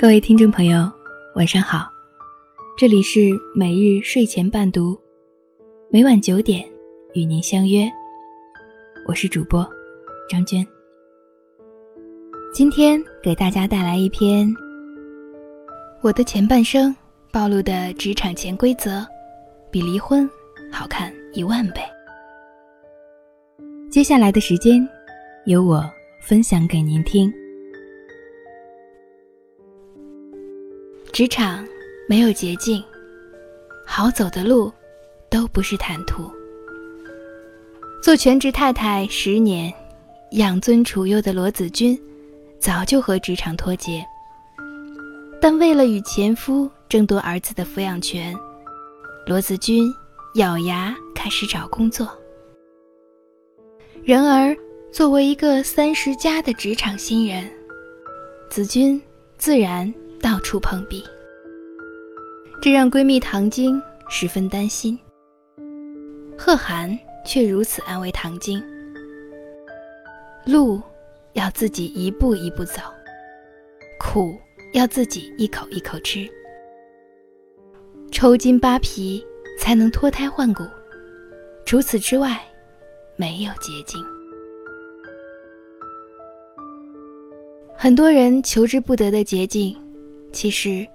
[0.00, 0.90] 各位听众朋友，
[1.34, 1.86] 晚上好，
[2.74, 4.98] 这里是每日睡前伴读，
[5.90, 6.66] 每晚九点
[7.12, 7.86] 与您相约，
[9.06, 9.62] 我是主播
[10.26, 10.66] 张娟。
[12.54, 14.48] 今天给大家带来一篇
[16.00, 16.96] 《我的前半生
[17.30, 19.06] 暴露的职场潜规则，
[19.70, 20.26] 比离婚
[20.72, 21.82] 好看一万倍》。
[23.90, 24.80] 接下来的时间，
[25.44, 25.84] 由我
[26.22, 27.30] 分享给您听。
[31.12, 31.66] 职场
[32.08, 32.82] 没有捷径，
[33.84, 34.72] 好走的路
[35.28, 36.30] 都不是坦途。
[38.00, 39.72] 做全职太太十年，
[40.32, 42.00] 养尊处优的罗子君
[42.60, 44.04] 早就和职场脱节，
[45.40, 48.34] 但为了与前夫争夺儿子的抚养权，
[49.26, 49.92] 罗子君
[50.36, 52.08] 咬牙开始找工作。
[54.04, 54.56] 然而，
[54.92, 57.50] 作为一个三十加的职场新人，
[58.48, 59.00] 子君
[59.36, 59.92] 自然。
[60.22, 61.02] 到处碰壁，
[62.60, 64.98] 这让闺蜜唐晶十分担心。
[66.36, 68.62] 贺涵却如此安慰唐晶
[70.44, 70.80] ：“路
[71.32, 72.82] 要自己一步一步走，
[73.98, 74.38] 苦
[74.72, 76.28] 要自己一口一口吃，
[78.10, 79.24] 抽筋扒皮
[79.58, 80.64] 才能脱胎换骨。
[81.64, 82.40] 除此之外，
[83.16, 84.04] 没有捷径。”
[87.74, 89.74] 很多人求之不得的捷径。
[90.32, 90.86] 其实，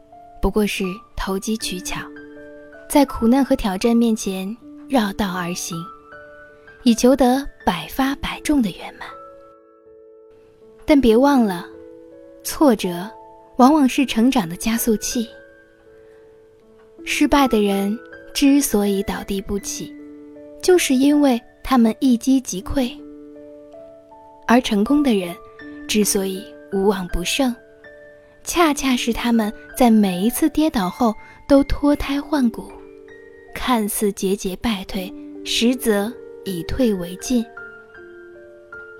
[0.41, 0.83] 不过是
[1.15, 1.99] 投机取巧，
[2.89, 4.55] 在苦难和挑战面前
[4.87, 5.77] 绕道而行，
[6.83, 9.07] 以求得百发百中的圆满。
[10.85, 11.65] 但别忘了，
[12.43, 13.09] 挫折
[13.57, 15.27] 往往是成长的加速器。
[17.03, 17.97] 失败的人
[18.33, 19.93] 之所以倒地不起，
[20.61, 22.97] 就是因为他们一击即溃；
[24.47, 25.35] 而成功的人
[25.87, 27.55] 之所以无往不胜，
[28.45, 31.13] 恰恰是他们在每一次跌倒后
[31.47, 32.71] 都脱胎换骨，
[33.53, 35.11] 看似节节败退，
[35.43, 36.11] 实则
[36.45, 37.43] 以退为进。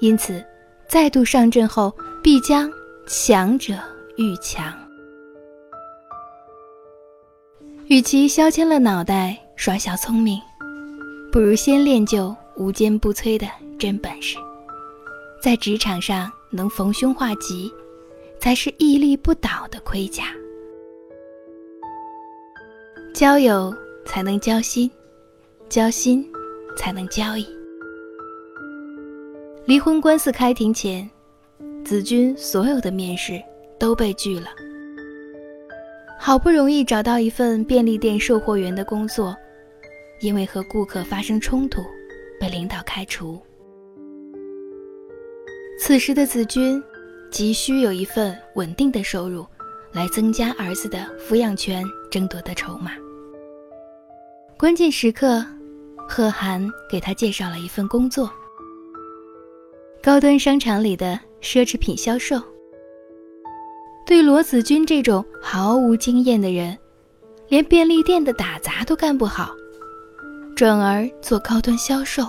[0.02, 0.44] 因此，
[0.90, 2.70] 再度上阵后，必将
[3.08, 3.76] 强者
[4.18, 4.74] 愈强。
[7.88, 10.42] 与其削尖了脑袋耍小聪明，
[11.32, 14.38] 不如先练就无坚不摧的真本事，
[15.40, 17.72] 在职场上能逢凶化吉。
[18.46, 20.26] 才是屹立不倒的盔甲。
[23.12, 23.76] 交友
[24.06, 24.88] 才能交心，
[25.68, 26.24] 交心
[26.78, 27.48] 才能交易。
[29.66, 31.10] 离婚官司开庭前，
[31.84, 33.42] 子君所有的面试
[33.80, 34.50] 都被拒了。
[36.20, 39.36] 好不容易找到一份便利店售货员的工作，
[40.22, 41.82] 因为和顾客发生冲突，
[42.40, 43.42] 被领导开除。
[45.80, 46.80] 此时的子君。
[47.36, 49.46] 急需有一份稳定的收入，
[49.92, 52.94] 来增加儿子的抚养权争夺的筹码。
[54.58, 55.46] 关键时刻，
[56.08, 58.32] 贺涵给他介绍了一份工作：
[60.02, 62.42] 高端商场里的奢侈品销售。
[64.06, 66.78] 对罗子君这种毫无经验的人，
[67.50, 69.54] 连便利店的打杂都干不好，
[70.56, 72.26] 转而做高端销售，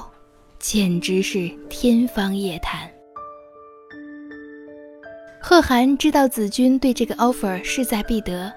[0.59, 2.91] 简直是天方夜谭。
[5.49, 8.53] 贺涵知道子君对这个 offer 势在必得，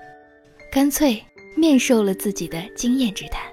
[0.72, 1.24] 干脆
[1.56, 3.44] 面授了自己的经验之谈。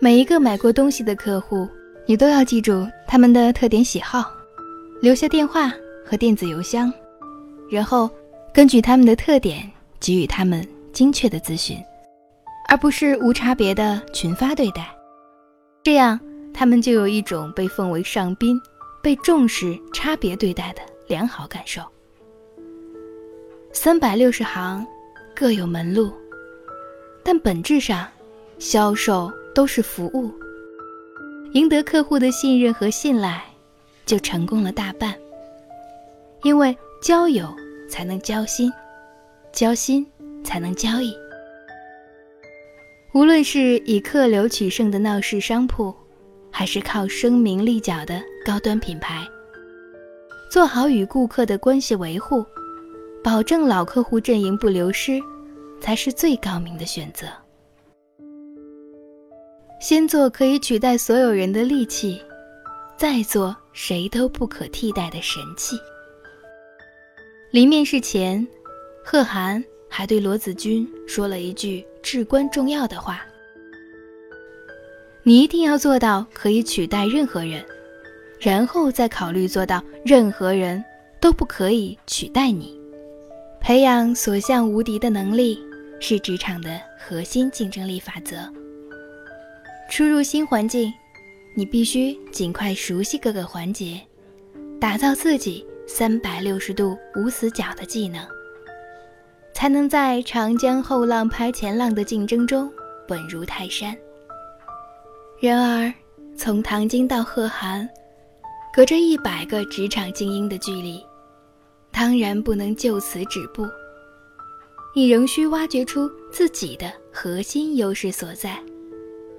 [0.00, 1.68] 每一个买过东西的客户，
[2.06, 4.28] 你都要记住他们的特点喜好，
[5.00, 5.72] 留下电话
[6.04, 6.92] 和电子邮箱，
[7.70, 8.10] 然后
[8.52, 9.70] 根据他们的特点
[10.00, 11.78] 给予他们精确的咨询，
[12.68, 14.90] 而不是无差别的群发对待。
[15.84, 16.18] 这样，
[16.52, 18.60] 他们就有一种被奉为上宾。
[19.04, 21.82] 被重视、差别对待的良好感受。
[23.70, 24.86] 三百六十行，
[25.36, 26.10] 各有门路，
[27.22, 28.08] 但本质上，
[28.58, 30.32] 销售都是服务。
[31.52, 33.44] 赢得客户的信任和信赖，
[34.06, 35.14] 就成功了大半。
[36.42, 37.54] 因为交友
[37.90, 38.72] 才能交心，
[39.52, 40.06] 交心
[40.42, 41.14] 才能交易。
[43.12, 45.94] 无论是以客流取胜的闹市商铺。
[46.56, 49.26] 还是靠声名立脚的高端品牌，
[50.48, 52.46] 做好与顾客的关系维护，
[53.24, 55.20] 保证老客户阵营不流失，
[55.80, 57.26] 才是最高明的选择。
[59.80, 62.22] 先做可以取代所有人的利器，
[62.96, 65.76] 再做谁都不可替代的神器。
[67.50, 68.46] 临面试前，
[69.04, 73.26] 贺涵还对罗子君说了一句至关重要的话。
[75.26, 77.64] 你一定要做到可以取代任何人，
[78.38, 80.84] 然后再考虑做到任何人
[81.18, 82.78] 都不可以取代你。
[83.58, 85.58] 培养所向无敌的能力
[85.98, 88.36] 是职场的核心竞争力法则。
[89.90, 90.92] 初入新环境，
[91.56, 93.98] 你必须尽快熟悉各个环节，
[94.78, 98.22] 打造自己三百六十度无死角的技能，
[99.54, 102.70] 才能在长江后浪拍前浪的竞争中
[103.08, 103.96] 稳如泰山。
[105.40, 105.92] 然而，
[106.36, 107.88] 从唐晶到贺涵，
[108.74, 111.04] 隔着一百个职场精英的距离，
[111.92, 113.66] 当然不能就此止步。
[114.94, 118.58] 你仍需挖掘出自己的核心优势所在。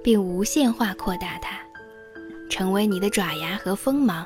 [0.06, 1.58] 并无限化扩大它，
[2.48, 4.24] 成为你的爪牙和锋芒，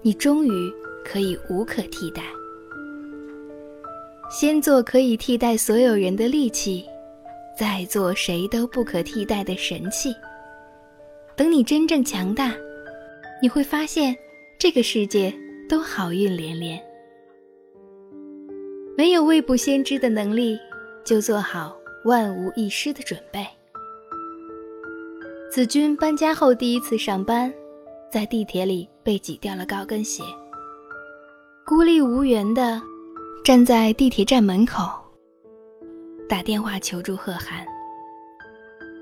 [0.00, 0.72] 你终于
[1.04, 2.22] 可以无可替代。
[4.30, 6.84] 先做可以替代所有人的利器，
[7.58, 10.14] 再做谁都不可替代的神器。
[11.36, 12.54] 等你真正强大，
[13.40, 14.16] 你会发现
[14.58, 15.32] 这个世界
[15.68, 16.80] 都好运连连。
[18.96, 20.58] 没有未卜先知的能力，
[21.02, 21.74] 就做好
[22.04, 23.46] 万无一失的准备。
[25.50, 27.52] 子君搬家后第一次上班，
[28.10, 30.22] 在地铁里被挤掉了高跟鞋，
[31.64, 32.80] 孤立无援的
[33.42, 34.82] 站在地铁站门口，
[36.28, 37.66] 打电话求助贺涵，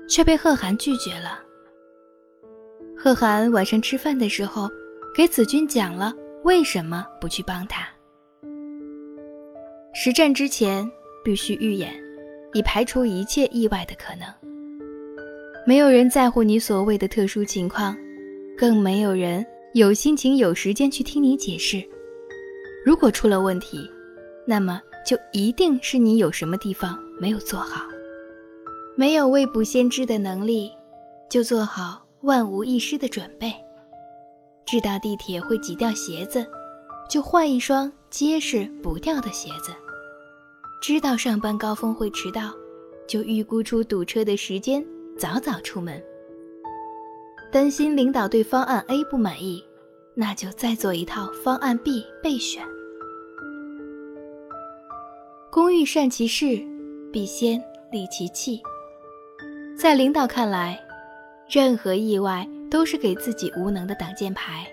[0.09, 1.39] 却被贺涵拒绝了。
[3.03, 4.69] 贺涵晚上吃饭的时候，
[5.11, 6.13] 给子君讲了
[6.43, 7.83] 为什么不去帮他。
[9.91, 10.87] 实战之前
[11.23, 11.91] 必须预演，
[12.53, 14.27] 以排除一切意外的可能。
[15.65, 17.97] 没有人在乎你所谓的特殊情况，
[18.55, 19.43] 更没有人
[19.73, 21.83] 有心情、有时间去听你解释。
[22.85, 23.89] 如果出了问题，
[24.45, 27.81] 那么就一定是你有什么地方没有做好。
[28.95, 30.69] 没有未卜先知的能力，
[31.31, 33.53] 就做好万无一失的准备。
[34.65, 36.45] 知道地铁会挤掉鞋子，
[37.09, 39.71] 就换一双结实不掉的鞋子。
[40.81, 42.53] 知道上班高峰会迟到，
[43.07, 44.85] 就预估出堵车的时间。
[45.17, 46.01] 早早出门。
[47.51, 49.63] 担心领导对方案 A 不满意，
[50.15, 52.63] 那就再做一套方案 B 备选。
[55.51, 56.65] 工欲善其事，
[57.11, 58.61] 必先利其器。
[59.77, 60.79] 在领导看来，
[61.53, 64.65] 任何意外都是给自己无能的挡箭牌，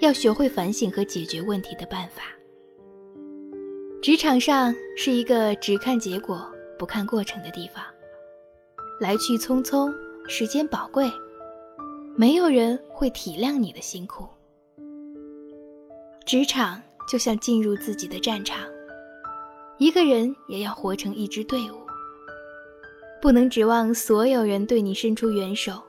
[0.00, 2.24] 要学会反省和解决问题的办法。
[4.02, 6.46] 职场上是一个只看结果
[6.78, 7.82] 不看过程的地方。
[9.00, 9.90] 来去匆匆，
[10.28, 11.10] 时间宝贵，
[12.14, 14.28] 没有人会体谅你的辛苦。
[16.26, 18.60] 职场就像进入自己的战场，
[19.78, 21.87] 一个人也要活成一支队伍，
[23.20, 25.82] 不能指望所有人对你伸出援手，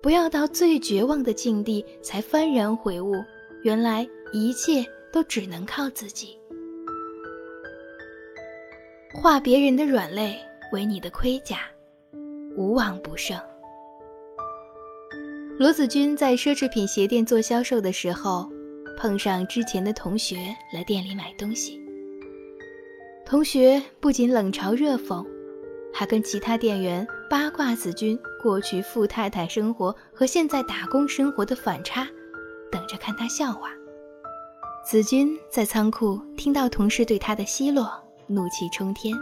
[0.00, 3.14] 不要到最绝望的境地才幡然悔悟，
[3.62, 6.38] 原来一切都只能靠自己。
[9.14, 10.36] 化别人的软肋
[10.72, 11.58] 为你的盔甲。
[12.56, 13.36] 无往不胜。
[15.58, 18.48] 罗子君在奢侈品鞋店做销售的时候，
[18.96, 20.36] 碰上之前的同学
[20.72, 21.80] 来店里买东西。
[23.26, 25.26] 同学不仅冷嘲热讽，
[25.94, 32.04] 还跟其他店员八卦子君过去富太太生活和现在打工生活的反差，
[32.70, 33.70] 等着看他笑话。
[34.84, 37.88] 子君在仓库听到同事对他的奚落，
[38.26, 39.16] 怒气冲天。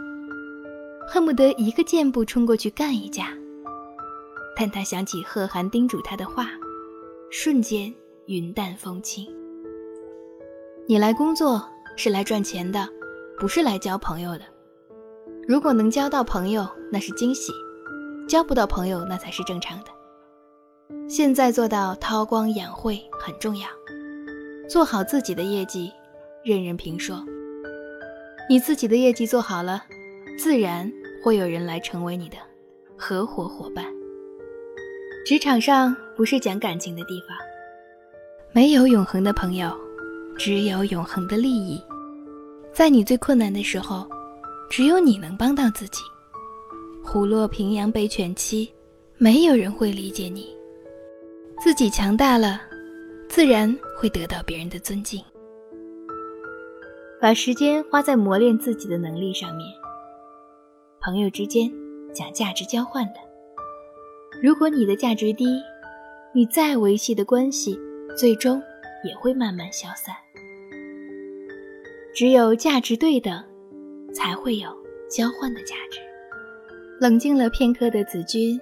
[1.07, 3.29] 恨不得一个箭步冲过去干一架，
[4.57, 6.49] 但他想起贺涵叮嘱他的话，
[7.31, 7.93] 瞬间
[8.27, 9.27] 云淡风轻。
[10.87, 12.89] 你来工作是来赚钱的，
[13.39, 14.52] 不是来交朋友的。
[15.47, 17.53] 如果能交到朋友，那是惊喜；
[18.29, 19.87] 交不到朋友，那才是正常的。
[21.09, 23.67] 现在做到韬光养晦很重要，
[24.69, 25.93] 做好自己的业绩，
[26.45, 27.25] 任人评说。
[28.49, 29.83] 你自己的业绩做好了。
[30.39, 30.91] 自然
[31.23, 32.37] 会有人来成为你的
[32.97, 33.85] 合伙伙伴。
[35.27, 37.37] 职场上不是讲感情的地方，
[38.51, 39.71] 没有永恒的朋友，
[40.39, 41.81] 只有永恒的利益。
[42.73, 44.09] 在你最困难的时候，
[44.73, 46.01] 只有你能帮到自己。
[47.05, 48.73] 虎落平阳被犬欺，
[49.19, 50.57] 没有人会理解你。
[51.63, 52.59] 自己强大了，
[53.29, 55.23] 自然会得到别人的尊敬。
[57.21, 59.69] 把时间花在磨练自己的能力上面。
[61.03, 61.71] 朋友之间
[62.15, 63.17] 讲价值交换的，
[64.43, 65.61] 如果你的价值低，
[66.33, 67.79] 你再维系的关系，
[68.17, 68.63] 最终
[69.05, 70.17] 也会慢慢消散。
[72.15, 73.45] 只有价值对等，
[74.15, 74.69] 才会有
[75.09, 76.01] 交换的价值。
[77.01, 78.61] 冷静了片刻的子君，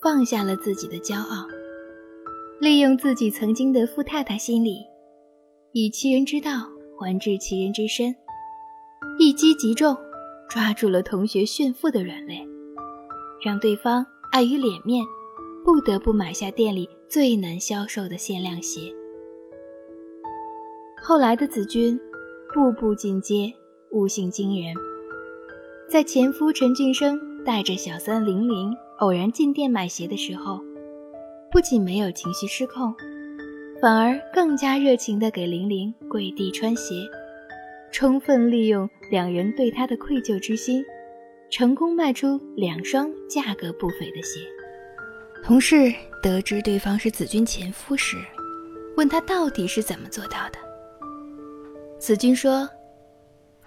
[0.00, 1.46] 放下了自己的骄傲，
[2.60, 4.84] 利用自己曾经的富太太心理，
[5.72, 6.68] 以其人之道
[6.98, 8.14] 还治其人之身，
[9.18, 9.96] 一击即中，
[10.48, 12.44] 抓住了同学炫富的软肋，
[13.44, 15.04] 让对方碍于脸面，
[15.64, 18.92] 不得不买下店里最难销售的限量鞋。
[21.02, 21.98] 后来的子君，
[22.52, 23.52] 步步进阶，
[23.90, 24.74] 悟性惊人。
[25.88, 30.60] 在前夫陈俊生带着小三玲玲偶然进店买鞋的时候，
[31.50, 32.94] 不仅没有情绪失控，
[33.80, 36.94] 反而更加热情地给玲玲跪地穿鞋，
[37.90, 40.84] 充分利用两人对他的愧疚之心，
[41.50, 44.40] 成功卖出两双价格不菲的鞋。
[45.42, 45.92] 同事
[46.22, 48.16] 得知对方是子君前夫时，
[48.96, 50.58] 问他到底是怎么做到的。
[51.98, 52.68] 子君说：“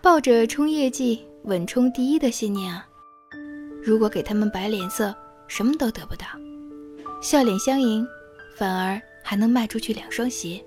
[0.04, 2.88] 抱着冲业绩。”稳冲第一的信念啊！
[3.84, 5.14] 如果给他们摆脸色，
[5.46, 6.26] 什么都得不到；
[7.22, 8.08] 笑脸相迎，
[8.56, 10.64] 反而还能卖出去两双鞋。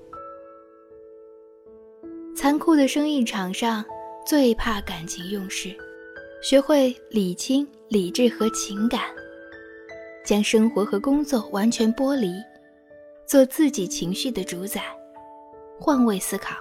[2.34, 3.82] 残酷的生意场上，
[4.26, 5.74] 最怕感情用事。
[6.42, 9.00] 学会理清理智和情感，
[10.26, 12.34] 将生活和工作完全剥离，
[13.26, 14.82] 做自己情绪的主宰，
[15.80, 16.54] 换位思考，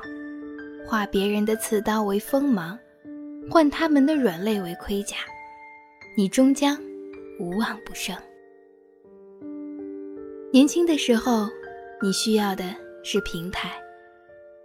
[0.86, 2.78] 化别人的刺刀为锋芒。
[3.50, 5.18] 换他们的软肋为盔甲，
[6.18, 6.76] 你终将
[7.40, 8.16] 无往不胜。
[10.52, 11.48] 年轻的时候，
[12.02, 12.64] 你需要的
[13.04, 13.70] 是平台；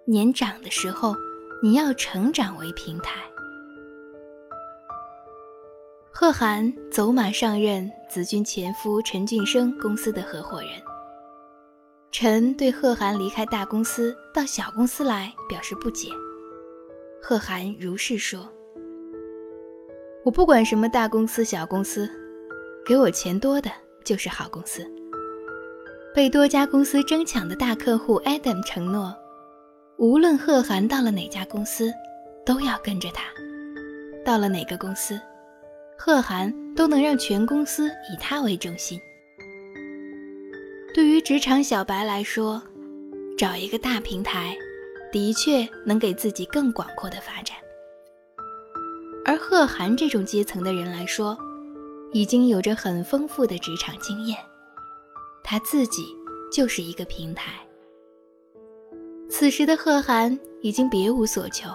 [0.07, 1.15] 年长的时候，
[1.63, 3.21] 你要成长为平台。
[6.11, 10.71] 贺涵走马上任子君前夫陈俊生公司的合伙人。
[12.13, 16.09] 陈对贺涵离开大公司到小公司来表示不解，
[17.23, 18.51] 贺涵如是说。
[20.25, 22.11] 我不管什么大公司、小公司，
[22.85, 23.71] 给我钱多的
[24.05, 24.85] 就是好公司。
[26.13, 29.15] 被多家公司争抢的大客户 Adam 承诺，
[29.97, 31.93] 无论贺涵到了哪家公司，
[32.45, 33.23] 都要跟着他。
[34.25, 35.19] 到了哪个公司，
[35.97, 39.01] 贺涵都能让全公司以他为中心。
[40.93, 42.61] 对于职场小白来说，
[43.39, 44.57] 找一个大平台，
[45.13, 47.57] 的确能给自己更广阔的发展。
[49.25, 51.39] 而贺涵这种阶层的人来说，
[52.13, 54.37] 已经有着很丰富的职场经验，
[55.45, 56.05] 他自己
[56.53, 57.53] 就是一个平台。
[59.29, 61.69] 此时的贺涵已经别无所求，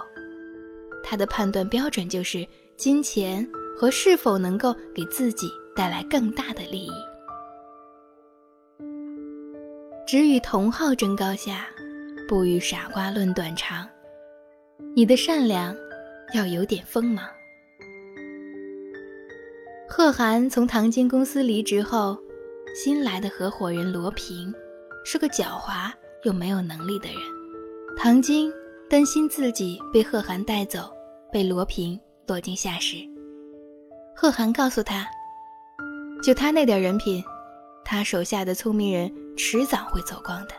[1.01, 2.45] 他的判断标准就是
[2.75, 6.91] 金钱和是否能够给自己带来更大的利益。
[10.07, 11.65] 只与同好争高下，
[12.27, 13.89] 不与傻瓜论短长。
[14.95, 15.75] 你的善良
[16.35, 17.27] 要有点锋芒。
[19.89, 22.15] 贺涵从唐晶公司离职后，
[22.75, 24.53] 新来的合伙人罗平
[25.03, 25.91] 是个狡猾
[26.23, 27.17] 又没有能力的人。
[27.97, 28.53] 唐晶
[28.87, 30.87] 担心自己被贺涵带走，
[31.31, 32.97] 被罗平落井下石。
[34.15, 35.07] 贺涵告诉他
[36.21, 37.23] ：“就他那点人品，
[37.85, 40.55] 他手下的聪明人迟早会走光的。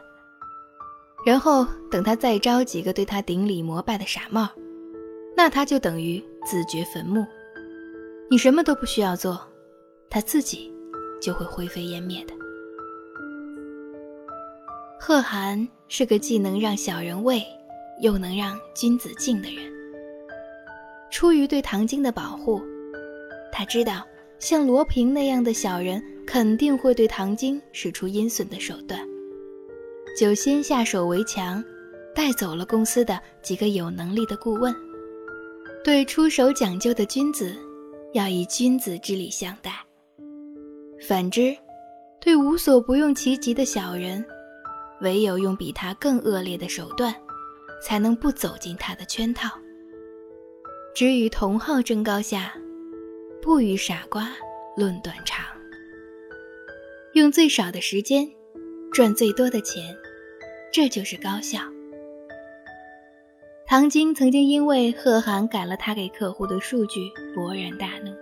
[1.27, 4.49] 然后等他再招几个对他顶礼膜拜的傻帽，
[5.37, 7.27] 那他就等于自掘坟墓。”
[8.31, 9.41] 你什么都不需要做，
[10.11, 10.73] 他自己
[11.21, 12.35] 就会灰飞烟灭的。
[14.99, 17.41] 贺涵是个既能让小人畏，
[18.01, 19.65] 又能让君子敬的人。
[21.09, 22.61] 出于对唐晶的保护，
[23.53, 24.05] 他知道
[24.41, 29.01] 像罗平那样的小人肯定会对唐晶使出阴损的手段，
[30.19, 31.63] 就先下手为强，
[32.15, 34.75] 带走了公司的几个有能力的顾问。
[35.85, 37.55] 对出手讲究的君子。
[38.13, 39.73] 要以君子之礼相待。
[41.07, 41.55] 反之，
[42.19, 44.25] 对无所不用其极的小人，
[45.03, 47.15] 唯有用比他更恶劣的手段，
[47.83, 49.51] 才能不走进他的圈套。
[50.95, 52.55] 只与同好争高下，
[53.43, 54.31] 不与傻瓜
[54.79, 55.45] 论短长。
[57.17, 58.31] 用最少的时间，
[58.93, 59.97] 赚最多的钱，
[60.71, 61.61] 这就是高效。
[63.67, 67.01] 唐晶曾经因为贺涵改了他给客户的数据，
[67.35, 68.15] 勃然大怒，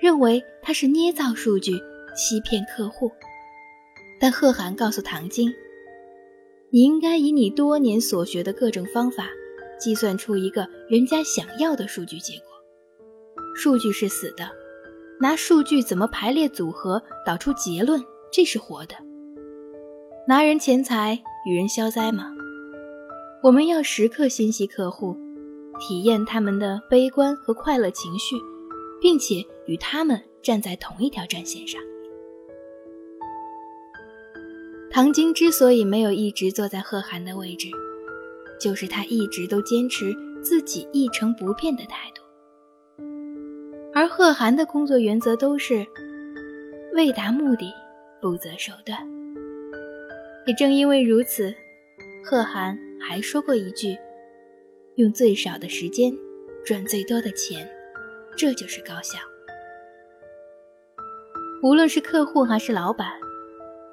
[0.00, 1.72] 认为他是捏造数据
[2.14, 3.10] 欺骗客户。
[4.20, 5.52] 但贺涵告诉唐晶
[6.70, 9.28] ：“你应该以你多年所学的各种方法，
[9.76, 12.46] 计算出一个人家想要的数据结果。
[13.56, 14.48] 数据是死的，
[15.20, 18.94] 拿数据怎么排列组合导出结论，这是活的。
[20.26, 22.30] 拿人钱财与人消灾吗？”
[23.42, 25.16] 我们要时刻心系客户，
[25.80, 28.36] 体验他们的悲观和快乐情绪，
[29.00, 31.80] 并且与他们站在同一条战线上。
[34.90, 37.68] 唐晶之所以没有一直坐在贺涵的位置，
[38.60, 42.22] 就是他一直都坚持自己一成不变的态度。
[43.98, 45.84] 而贺涵的工作原则都是
[46.94, 47.74] 为达目的
[48.20, 48.96] 不择手段。
[50.46, 51.52] 也正因为如此，
[52.24, 53.98] 贺涵还说过一句
[54.94, 56.16] ：“用最少的时间
[56.64, 57.68] 赚最多的钱，
[58.36, 59.18] 这就是高效。”
[61.64, 63.10] 无论是客户还是老板，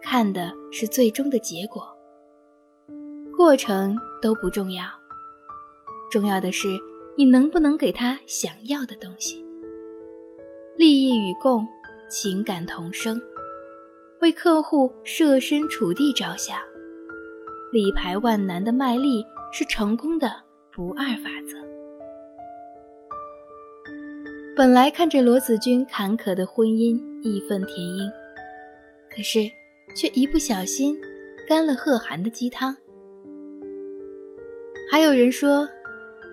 [0.03, 1.83] 看的是最终的结果，
[3.35, 4.85] 过程都不重要，
[6.11, 6.67] 重要的是
[7.17, 9.43] 你能不能给他想要的东西。
[10.77, 11.65] 利益与共，
[12.09, 13.21] 情感同生，
[14.19, 16.57] 为客户设身处地着想，
[17.71, 20.29] 力排万难的卖力是成功的
[20.73, 21.57] 不二法则。
[24.55, 28.11] 本来看着罗子君坎坷的婚姻义愤填膺，
[29.09, 29.49] 可是
[29.95, 30.97] 却一不小心
[31.47, 32.75] 干了贺涵的鸡汤。
[34.91, 35.67] 还有人说，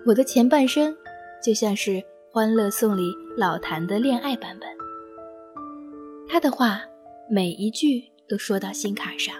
[0.05, 0.95] 我的前半生
[1.41, 1.91] 就像是
[2.35, 4.67] 《欢乐颂》里老谭的恋爱版本。
[6.27, 6.81] 他的话
[7.29, 9.35] 每一句都说到心坎上，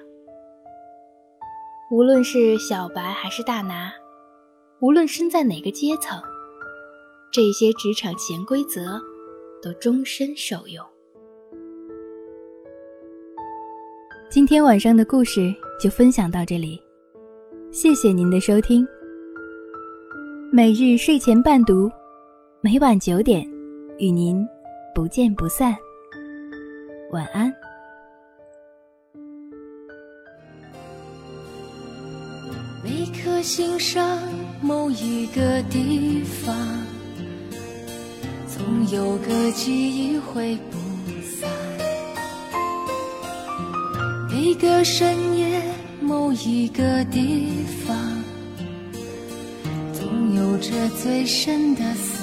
[1.89, 3.91] 无论是小白还是大拿，
[4.79, 6.21] 无论身在哪个阶层。
[7.31, 9.01] 这些职场潜规则
[9.59, 10.85] 都终身受用。
[14.29, 16.79] 今天晚上的故事就分享到这里，
[17.71, 18.87] 谢谢您的收听。
[20.51, 21.89] 每日睡前伴读，
[22.65, 23.45] 每晚九点
[23.97, 24.47] 与您
[24.95, 25.75] 不见不散。
[27.11, 27.53] 晚安。
[32.81, 34.17] 每颗心上
[34.61, 36.55] 某一个地方。
[38.47, 40.77] 总有个记忆会不
[41.21, 41.49] 散，
[44.31, 45.61] 每个深夜
[45.99, 47.49] 某一个地
[47.85, 48.23] 方，
[49.91, 52.22] 总有着最深的思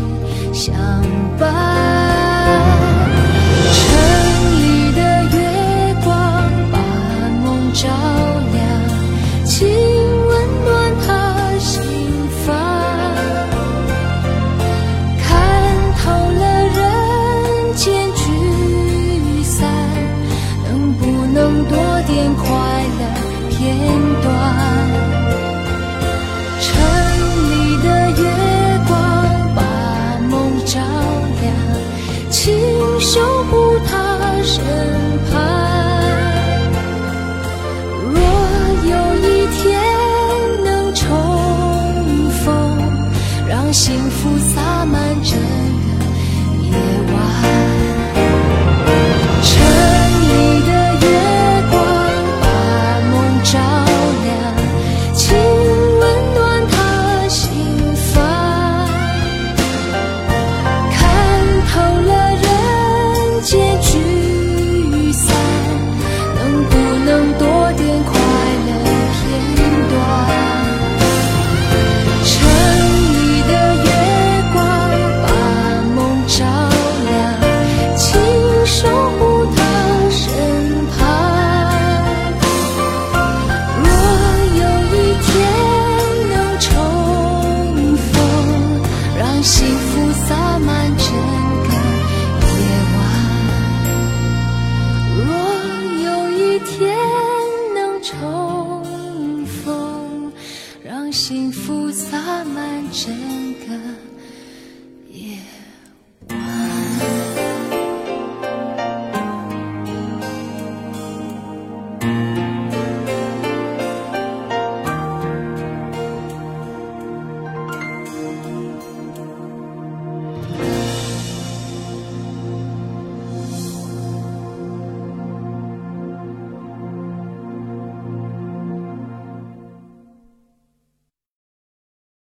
[0.53, 0.73] 相
[1.39, 2.30] 伴。